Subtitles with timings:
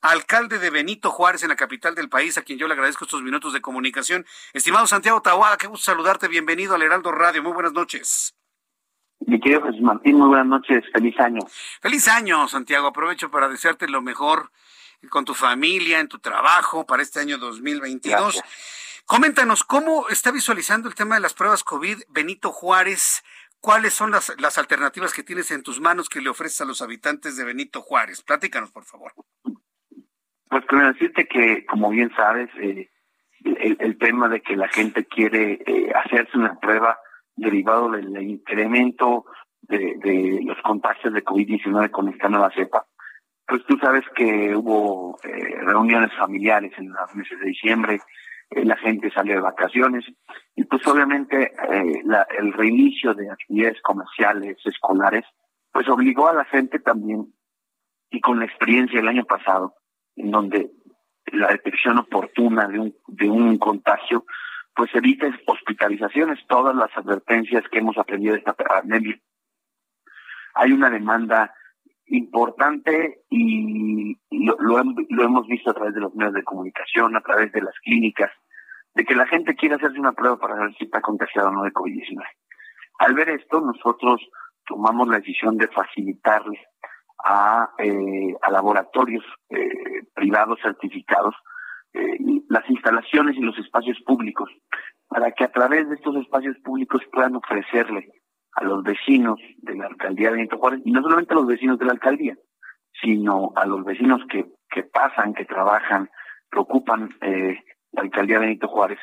[0.00, 3.22] Alcalde de Benito Juárez en la capital del país, a quien yo le agradezco estos
[3.22, 4.24] minutos de comunicación.
[4.52, 8.34] Estimado Santiago Tahuada, qué gusto saludarte, bienvenido al Heraldo Radio, muy buenas noches.
[9.20, 11.40] Mi querido Jesús Martín, muy buenas noches, feliz año.
[11.80, 14.50] Feliz año, Santiago, aprovecho para desearte lo mejor
[15.10, 18.42] con tu familia, en tu trabajo para este año 2022.
[19.04, 23.22] Coméntanos, ¿cómo está visualizando el tema de las pruebas COVID Benito Juárez?
[23.60, 26.82] ¿Cuáles son las, las alternativas que tienes en tus manos que le ofreces a los
[26.82, 28.22] habitantes de Benito Juárez?
[28.22, 29.12] Platícanos, por favor.
[30.56, 32.88] Pues quiero decirte que, como bien sabes, eh,
[33.44, 36.98] el, tema de que la gente quiere eh, hacerse una prueba
[37.36, 39.26] derivado del incremento
[39.60, 42.86] de, los contagios de COVID-19 con esta nueva cepa,
[43.46, 48.00] pues tú sabes que hubo eh, reuniones familiares en los meses de diciembre,
[48.48, 50.06] la gente salió de vacaciones
[50.54, 51.52] y pues obviamente
[52.38, 55.26] el reinicio de actividades comerciales, escolares,
[55.70, 57.26] pues obligó a la gente también
[58.10, 59.74] y con la experiencia del año pasado
[60.16, 60.70] en donde
[61.32, 64.24] la detección oportuna de un, de un contagio,
[64.74, 69.18] pues evita hospitalizaciones, todas las advertencias que hemos aprendido de esta pandemia.
[70.54, 71.52] Hay una demanda
[72.06, 77.52] importante y lo, lo, hemos visto a través de los medios de comunicación, a través
[77.52, 78.30] de las clínicas,
[78.94, 81.62] de que la gente quiere hacerse una prueba para ver si está contagiado o no
[81.64, 82.22] de COVID-19.
[82.98, 84.20] Al ver esto, nosotros
[84.66, 86.58] tomamos la decisión de facilitarle
[87.24, 91.34] a, eh, a laboratorios eh, privados certificados
[91.92, 94.50] eh, las instalaciones y los espacios públicos
[95.08, 98.10] para que a través de estos espacios públicos puedan ofrecerle
[98.52, 101.78] a los vecinos de la alcaldía de Benito Juárez y no solamente a los vecinos
[101.78, 102.36] de la alcaldía
[103.00, 106.10] sino a los vecinos que, que pasan, que trabajan,
[106.50, 107.58] que ocupan eh,
[107.92, 108.98] la alcaldía de Benito Juárez,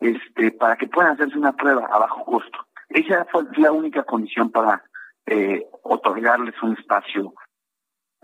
[0.00, 2.66] este, para que puedan hacerse una prueba a bajo costo.
[2.88, 4.82] Esa fue la única condición para
[5.26, 7.34] eh, otorgarles un espacio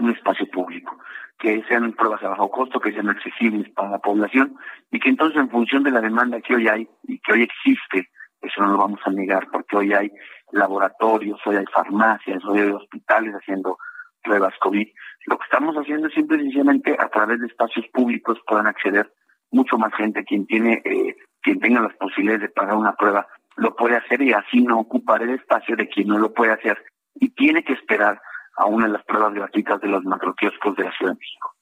[0.00, 0.98] un espacio público,
[1.38, 4.56] que sean pruebas a bajo costo, que sean accesibles para la población
[4.90, 8.10] y que entonces en función de la demanda que hoy hay y que hoy existe,
[8.42, 10.10] eso no lo vamos a negar porque hoy hay
[10.52, 13.78] laboratorios, hoy hay farmacias, hoy hay hospitales haciendo
[14.22, 14.86] pruebas COVID.
[15.26, 19.10] Lo que estamos haciendo es simple y sencillamente a través de espacios públicos puedan acceder
[19.50, 23.74] mucho más gente, quien tiene, eh, quien tenga las posibilidades de pagar una prueba, lo
[23.74, 26.78] puede hacer y así no ocupar el espacio de quien no lo puede hacer
[27.14, 28.20] y tiene que esperar
[28.60, 31.54] a una de las pruebas gratuitas de los macroquioscos de la Ciudad de México.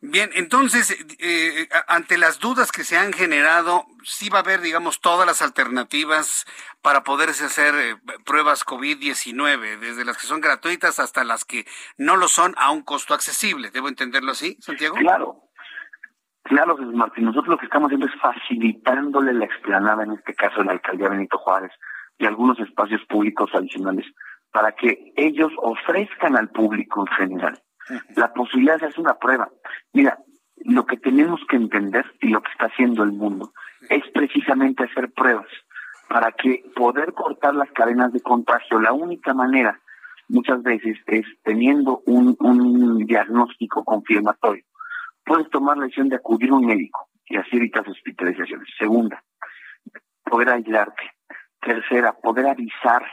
[0.00, 5.00] Bien, entonces, eh, ante las dudas que se han generado, sí va a haber, digamos,
[5.00, 6.46] todas las alternativas
[6.82, 11.64] para poderse hacer eh, pruebas COVID-19, desde las que son gratuitas hasta las que
[11.96, 13.70] no lo son a un costo accesible.
[13.70, 14.96] ¿Debo entenderlo así, Santiago?
[14.96, 15.42] Claro,
[16.44, 17.24] claro, Martín.
[17.24, 21.08] Nosotros lo que estamos haciendo es facilitándole la explanada, en este caso, de la alcaldía
[21.08, 21.72] Benito Juárez
[22.18, 24.06] y algunos espacios públicos adicionales
[24.52, 27.62] para que ellos ofrezcan al público en general
[28.16, 29.48] la posibilidad de hacer una prueba.
[29.92, 30.18] Mira,
[30.64, 33.52] lo que tenemos que entender y lo que está haciendo el mundo
[33.88, 35.48] es precisamente hacer pruebas
[36.08, 38.80] para que poder cortar las cadenas de contagio.
[38.80, 39.80] La única manera
[40.28, 44.64] muchas veces es teniendo un, un diagnóstico confirmatorio.
[45.24, 48.68] Puedes tomar la decisión de acudir a un médico y así evitas hospitalizaciones.
[48.78, 49.22] Segunda,
[50.24, 51.12] poder aislarte.
[51.60, 53.04] Tercera, poder avisar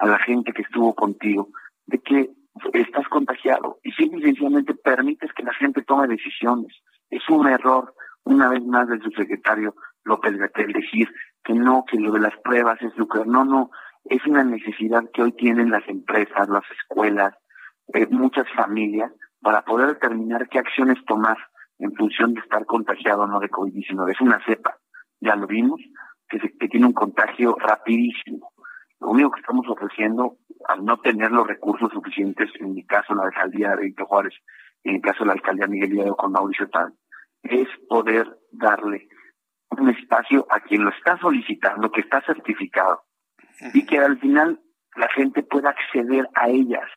[0.00, 1.48] a la gente que estuvo contigo
[1.86, 2.30] de que
[2.72, 6.74] estás contagiado y simplemente permites que la gente tome decisiones.
[7.10, 7.94] Es un error,
[8.24, 9.74] una vez más, del subsecretario
[10.04, 11.08] López Gatel decir
[11.44, 13.24] que no, que lo de las pruebas es lucro.
[13.24, 13.70] No, no,
[14.04, 17.34] es una necesidad que hoy tienen las empresas, las escuelas,
[17.92, 21.36] eh, muchas familias, para poder determinar qué acciones tomar
[21.78, 24.12] en función de estar contagiado o no de COVID-19.
[24.12, 24.76] Es una cepa,
[25.20, 25.80] ya lo vimos,
[26.28, 28.49] que, que tiene un contagio rapidísimo.
[29.00, 30.36] Lo único que estamos ofreciendo,
[30.68, 34.34] al no tener los recursos suficientes, en mi caso la alcaldía de Benito Juárez,
[34.84, 36.92] en el caso de la alcaldía Miguel Hidalgo con Mauricio Tal,
[37.42, 39.08] es poder darle
[39.70, 43.02] un espacio a quien lo está solicitando, que está certificado,
[43.72, 44.60] y que al final
[44.96, 46.88] la gente pueda acceder a ellas.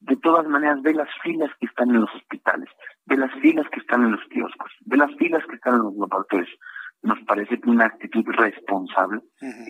[0.00, 2.68] De todas maneras, ve las filas que están en los hospitales,
[3.06, 5.94] ve las filas que están en los kioscos, ve las filas que están en los
[5.94, 6.50] laboratorios.
[7.02, 9.20] Nos parece que una actitud responsable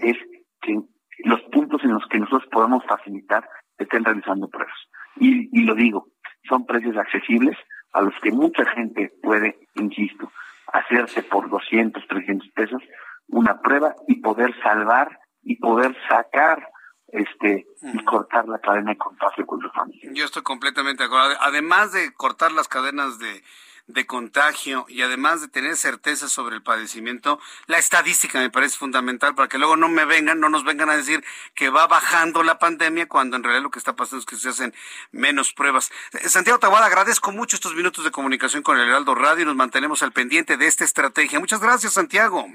[0.02, 0.16] es
[0.62, 0.78] que
[1.24, 3.48] los puntos en los que nosotros podemos facilitar
[3.78, 4.76] estén realizando pruebas.
[5.16, 6.08] Y, y lo digo,
[6.48, 7.56] son precios accesibles
[7.92, 10.30] a los que mucha gente puede, insisto,
[10.72, 12.82] hacerse por 200, 300 pesos
[13.28, 16.68] una prueba y poder salvar y poder sacar
[17.08, 20.10] este y cortar la cadena de contagio con su familia.
[20.14, 21.36] Yo estoy completamente de acuerdo.
[21.40, 23.42] Además de cortar las cadenas de,
[23.86, 29.34] de contagio y además de tener certeza sobre el padecimiento, la estadística me parece fundamental
[29.34, 31.24] para que luego no me vengan, no nos vengan a decir
[31.54, 34.48] que va bajando la pandemia cuando en realidad lo que está pasando es que se
[34.48, 34.74] hacen
[35.10, 35.90] menos pruebas.
[36.12, 39.56] Eh, Santiago Taboada, agradezco mucho estos minutos de comunicación con el Heraldo Radio y nos
[39.56, 41.40] mantenemos al pendiente de esta estrategia.
[41.40, 42.46] Muchas gracias, Santiago.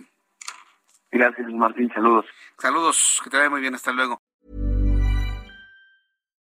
[1.11, 1.89] Gracias, Martín.
[1.93, 2.25] Saludos.
[2.57, 3.75] Saludos, que te vaya muy bien.
[3.75, 4.21] Hasta luego.